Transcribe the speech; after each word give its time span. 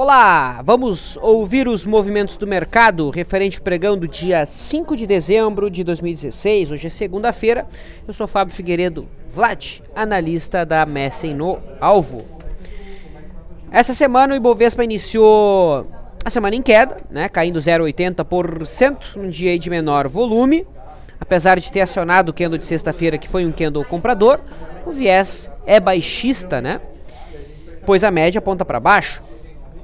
Olá, 0.00 0.62
vamos 0.62 1.16
ouvir 1.16 1.66
os 1.66 1.84
movimentos 1.84 2.36
do 2.36 2.46
mercado 2.46 3.10
referente 3.10 3.60
pregão 3.60 3.98
do 3.98 4.06
dia 4.06 4.46
5 4.46 4.94
de 4.94 5.08
dezembro 5.08 5.68
de 5.68 5.82
2016. 5.82 6.70
Hoje 6.70 6.86
é 6.86 6.88
segunda-feira. 6.88 7.66
Eu 8.06 8.14
sou 8.14 8.28
Fábio 8.28 8.54
Figueiredo 8.54 9.08
Vlad, 9.28 9.80
analista 9.96 10.64
da 10.64 10.86
Messen 10.86 11.34
no 11.34 11.58
Alvo. 11.80 12.24
Essa 13.72 13.92
semana 13.92 14.34
o 14.34 14.36
Ibovespa 14.36 14.84
iniciou 14.84 15.84
a 16.24 16.30
semana 16.30 16.54
em 16.54 16.62
queda, 16.62 16.98
né, 17.10 17.28
caindo 17.28 17.58
0,80%, 17.58 19.16
num 19.16 19.28
dia 19.28 19.58
de 19.58 19.68
menor 19.68 20.06
volume. 20.06 20.64
Apesar 21.20 21.58
de 21.58 21.72
ter 21.72 21.80
acionado 21.80 22.30
o 22.30 22.32
candle 22.32 22.56
de 22.56 22.66
sexta-feira, 22.66 23.18
que 23.18 23.28
foi 23.28 23.44
um 23.44 23.50
candle 23.50 23.84
comprador, 23.84 24.38
o 24.86 24.92
viés 24.92 25.50
é 25.66 25.80
baixista, 25.80 26.60
né? 26.60 26.80
Pois 27.84 28.04
a 28.04 28.12
média 28.12 28.38
aponta 28.38 28.64
para 28.64 28.78
baixo. 28.78 29.26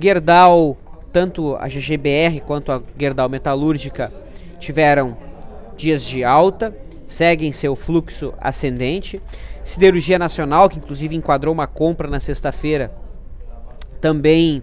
Gerdau 0.00 0.76
tanto 1.16 1.56
a 1.56 1.66
GGBR 1.66 2.42
quanto 2.42 2.70
a 2.70 2.82
Gerdau 2.98 3.26
Metalúrgica 3.26 4.12
tiveram 4.60 5.16
dias 5.74 6.04
de 6.04 6.22
alta, 6.22 6.76
seguem 7.08 7.50
seu 7.52 7.74
fluxo 7.74 8.34
ascendente. 8.38 9.18
Siderurgia 9.64 10.18
Nacional, 10.18 10.68
que 10.68 10.76
inclusive 10.76 11.16
enquadrou 11.16 11.54
uma 11.54 11.66
compra 11.66 12.06
na 12.06 12.20
sexta-feira, 12.20 12.92
também 13.98 14.62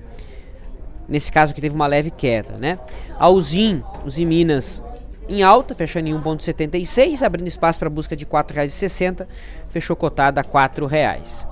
nesse 1.10 1.32
caso 1.32 1.56
que 1.56 1.60
teve 1.60 1.74
uma 1.74 1.88
leve 1.88 2.12
queda, 2.12 2.56
né? 2.56 2.78
A 3.18 3.28
Uzin, 3.32 3.82
Uzin 4.06 4.28
Minas 4.28 4.84
em 5.28 5.42
alta, 5.42 5.74
fechando 5.74 6.08
em 6.08 6.14
1.76, 6.14 7.24
abrindo 7.24 7.48
espaço 7.48 7.80
para 7.80 7.90
busca 7.90 8.16
de 8.16 8.26
R$ 8.26 8.30
4,60, 8.30 9.26
fechou 9.70 9.96
cotada 9.96 10.40
a 10.40 10.44
R$ 10.44 10.50
4,00. 10.70 11.48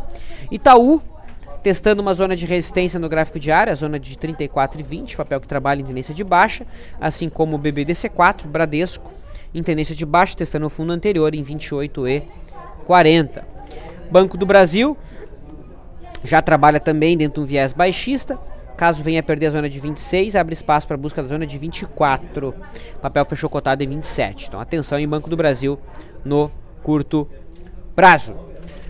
Itaú 0.52 1.02
testando 1.64 2.02
uma 2.02 2.14
zona 2.14 2.36
de 2.36 2.46
resistência 2.46 3.00
no 3.00 3.08
gráfico 3.08 3.40
diário, 3.40 3.72
a 3.72 3.76
zona 3.76 4.00
de 4.00 4.16
34,20, 4.16 5.16
papel 5.16 5.40
que 5.40 5.48
trabalha 5.48 5.82
em 5.82 5.86
tendência 5.86 6.14
de 6.14 6.24
baixa, 6.24 6.66
assim 7.00 7.30
como 7.30 7.56
o 7.56 7.60
BBDC4, 7.60 8.46
Bradesco, 8.46 9.12
em 9.54 9.62
tendência 9.62 9.96
de 9.96 10.06
baixa, 10.06 10.36
testando 10.36 10.66
o 10.66 10.70
fundo 10.70 10.92
anterior 10.92 11.36
em 11.36 11.44
28,40. 11.44 13.44
Banco 14.10 14.38
do 14.38 14.46
Brasil 14.46 14.98
já 16.24 16.42
trabalha 16.42 16.80
também 16.80 17.18
dentro 17.18 17.42
de 17.42 17.42
um 17.42 17.46
viés 17.46 17.74
baixista, 17.74 18.40
Caso 18.82 19.04
venha 19.04 19.20
a 19.20 19.24
perder 19.24 19.46
a 19.46 19.50
zona 19.52 19.70
de 19.70 19.80
26, 19.80 20.36
abre 20.36 20.54
espaço 20.54 20.88
para 20.88 20.98
busca 20.98 21.22
da 21.22 21.28
zona 21.28 21.46
de 21.46 21.56
24. 21.56 22.56
O 22.96 23.00
papel 23.00 23.24
fechou 23.26 23.48
cotado 23.48 23.84
em 23.84 23.88
27. 23.88 24.48
Então, 24.48 24.60
atenção 24.60 24.98
em 24.98 25.08
Banco 25.08 25.30
do 25.30 25.38
Brasil 25.38 25.80
no 26.26 26.50
curto 26.82 27.30
prazo. 27.96 28.36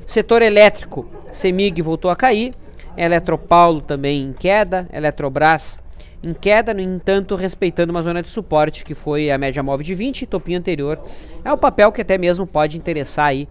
Setor 0.07 0.43
elétrico, 0.43 1.05
Semig 1.33 1.81
voltou 1.81 2.09
a 2.09 2.15
cair, 2.15 2.53
Eletropaulo 2.97 3.81
também 3.81 4.23
em 4.23 4.33
queda, 4.33 4.87
Eletrobras 4.91 5.79
em 6.23 6.33
queda, 6.33 6.73
no 6.73 6.81
entanto, 6.81 7.35
respeitando 7.35 7.91
uma 7.91 8.01
zona 8.01 8.21
de 8.21 8.29
suporte 8.29 8.83
que 8.83 8.93
foi 8.93 9.31
a 9.31 9.37
média 9.37 9.63
móvel 9.63 9.83
de 9.83 9.95
20 9.95 10.21
e 10.21 10.25
topinho 10.27 10.59
anterior. 10.59 10.99
É 11.43 11.51
o 11.51 11.57
papel 11.57 11.91
que 11.91 12.01
até 12.01 12.17
mesmo 12.17 12.45
pode 12.45 12.77
interessar 12.77 13.27
aí 13.27 13.47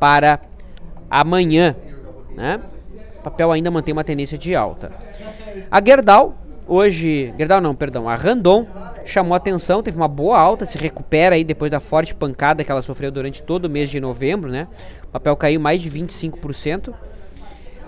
para 0.00 0.40
amanhã, 1.08 1.76
né? 2.34 2.60
O 3.20 3.22
papel 3.22 3.52
ainda 3.52 3.70
mantém 3.70 3.92
uma 3.92 4.02
tendência 4.02 4.36
de 4.36 4.54
alta. 4.54 4.90
A 5.70 5.84
Gerdau, 5.84 6.34
hoje, 6.66 7.32
Gerdau 7.38 7.60
não, 7.60 7.74
perdão, 7.74 8.08
a 8.08 8.16
Randon 8.16 8.66
chamou 9.04 9.34
atenção, 9.34 9.82
teve 9.82 9.96
uma 9.96 10.08
boa 10.08 10.38
alta, 10.38 10.66
se 10.66 10.76
recupera 10.76 11.36
aí 11.36 11.44
depois 11.44 11.70
da 11.70 11.80
forte 11.80 12.14
pancada 12.14 12.64
que 12.64 12.70
ela 12.70 12.82
sofreu 12.82 13.10
durante 13.10 13.42
todo 13.42 13.66
o 13.66 13.70
mês 13.70 13.88
de 13.90 14.00
novembro, 14.00 14.50
né? 14.50 14.66
O 15.04 15.08
papel 15.08 15.36
caiu 15.36 15.60
mais 15.60 15.80
de 15.80 15.90
25% 15.90 16.92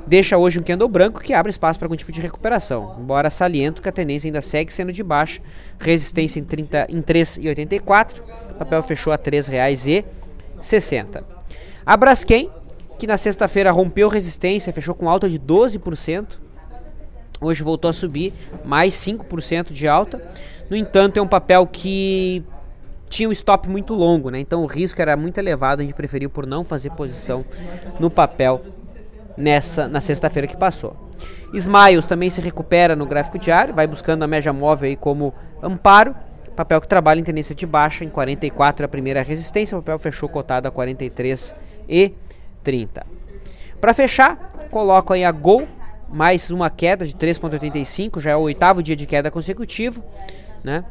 deixa 0.07 0.37
hoje 0.37 0.59
um 0.59 0.63
candle 0.63 0.89
branco 0.89 1.21
que 1.21 1.33
abre 1.33 1.51
espaço 1.51 1.79
para 1.79 1.87
algum 1.87 1.97
tipo 1.97 2.13
de 2.13 2.21
recuperação, 2.21 2.97
embora 2.99 3.31
saliento 3.31 3.83
que 3.83 3.89
a 3.89 3.93
tendência 3.93 4.29
ainda 4.29 4.43
segue 4.43 4.73
sendo 4.73 4.93
de 4.93 5.03
baixa, 5.03 5.41
resistência 5.79 6.41
em, 6.41 6.45
30, 6.45 6.87
em 6.89 7.03
3,84, 7.03 8.21
o 8.51 8.55
papel 8.55 8.83
fechou 8.83 9.13
a 9.13 9.17
R$ 9.17 9.23
3,60. 9.23 11.23
A 11.85 11.97
Braskem, 11.97 12.51
que 12.99 13.07
na 13.07 13.17
sexta-feira 13.17 13.71
rompeu 13.71 14.09
resistência, 14.09 14.73
fechou 14.73 14.95
com 14.95 15.09
alta 15.09 15.29
de 15.29 15.39
12%, 15.39 16.27
hoje 17.41 17.63
voltou 17.63 17.89
a 17.89 17.93
subir, 17.93 18.35
mais 18.65 18.95
5% 18.95 19.73
de 19.73 19.89
alta, 19.89 20.21
no 20.69 20.77
entanto 20.77 21.19
é 21.19 21.23
um 21.23 21.29
papel 21.29 21.67
que 21.67 22.45
tinha 23.09 23.29
um 23.29 23.33
stop 23.33 23.69
muito 23.69 23.95
longo, 23.95 24.31
né? 24.31 24.39
então 24.39 24.63
o 24.63 24.67
risco 24.67 25.01
era 25.03 25.17
muito 25.17 25.39
elevado, 25.39 25.81
a 25.81 25.85
gente 25.85 25.95
preferiu 25.95 26.31
por 26.31 26.47
não 26.47 26.63
fazer 26.63 26.91
posição 26.91 27.45
no 27.99 28.09
papel 28.09 28.63
nessa 29.41 29.89
na 29.89 30.01
sexta-feira 30.01 30.47
que 30.47 30.57
passou. 30.57 30.95
Smiles 31.53 32.07
também 32.07 32.31
se 32.31 32.41
recupera 32.41 32.95
no 32.95 33.07
gráfico 33.07 33.39
diário, 33.39 33.75
vai 33.75 33.87
buscando 33.87 34.23
a 34.23 34.27
média 34.27 34.53
móvel 34.53 34.91
aí 34.91 34.97
como 34.97 35.35
amparo. 35.63 36.15
Papel 36.55 36.81
que 36.81 36.89
trabalha 36.89 37.19
em 37.21 37.25
tendência 37.25 37.55
de 37.55 37.67
baixa, 37.67 38.05
em 38.05 38.11
44 38.11 38.85
é 38.85 38.87
a 38.87 38.89
primeira 38.89 39.23
resistência, 39.23 39.77
o 39.77 39.83
papel 39.83 39.99
fechou 39.99 40.29
cotado 40.29 40.69
a 40.69 40.71
43 40.71 41.55
e 41.89 42.13
30. 42.63 43.07
Para 43.81 43.95
fechar, 43.95 44.37
coloco 44.71 45.13
aí 45.15 45.25
a 45.25 45.33
Gol, 45.33 45.67
mais 46.09 46.51
uma 46.51 46.69
queda 46.69 47.07
de 47.07 47.15
3,85, 47.15 48.21
já 48.21 48.33
é 48.33 48.37
o 48.37 48.41
oitavo 48.41 48.83
dia 48.83 48.95
de 48.95 49.07
queda 49.07 49.31
consecutivo, 49.31 50.05
né? 50.63 50.85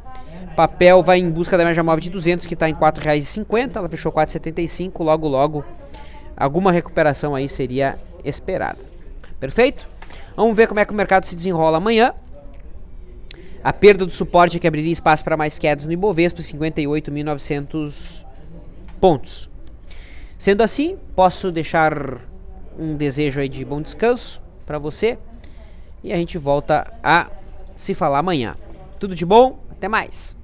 Papel 0.56 1.04
vai 1.04 1.20
em 1.20 1.30
busca 1.30 1.58
da 1.58 1.64
média 1.64 1.84
móvel 1.84 2.00
de 2.00 2.10
200, 2.10 2.48
que 2.48 2.56
está 2.56 2.68
em 2.68 2.74
R$ 2.74 2.80
4,50, 2.80 3.76
ela 3.76 3.90
fechou 3.90 4.12
4,75, 4.12 5.04
logo 5.04 5.28
logo 5.28 5.64
alguma 6.40 6.72
recuperação 6.72 7.36
aí 7.36 7.50
seria 7.50 8.00
esperada. 8.24 8.80
Perfeito? 9.40 9.88
Vamos 10.36 10.56
ver 10.56 10.68
como 10.68 10.80
é 10.80 10.86
que 10.86 10.94
o 10.94 10.96
mercado 10.96 11.26
se 11.26 11.36
desenrola 11.36 11.78
amanhã. 11.78 12.14
A 13.62 13.74
perda 13.74 14.06
do 14.06 14.14
suporte 14.14 14.58
que 14.58 14.68
abriria 14.68 14.92
espaço 14.92 15.24
para 15.24 15.36
mais 15.36 15.60
quedas 15.60 15.86
no 15.86 15.92
Ibovespa, 15.92 16.42
58.900 16.42 18.26
pontos. 19.02 19.50
Sendo 20.38 20.64
assim, 20.64 20.98
posso 21.14 21.52
deixar 21.52 22.22
um 22.78 22.96
desejo 22.96 23.42
aí 23.42 23.50
de 23.50 23.66
bom 23.66 23.82
descanso 23.82 24.42
para 24.66 24.80
você 24.80 25.18
e 26.02 26.14
a 26.14 26.16
gente 26.16 26.38
volta 26.38 26.94
a 27.04 27.28
se 27.76 27.94
falar 27.94 28.20
amanhã. 28.20 28.56
Tudo 28.98 29.14
de 29.14 29.26
bom, 29.26 29.60
até 29.70 29.90
mais. 29.90 30.38